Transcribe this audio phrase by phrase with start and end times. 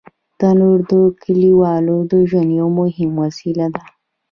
[0.39, 0.91] تنور د
[1.23, 3.83] کلیوالو د ژوند یو مهم وسیله ده